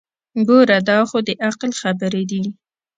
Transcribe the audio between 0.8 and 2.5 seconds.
دا خو دعقل خبرې دي.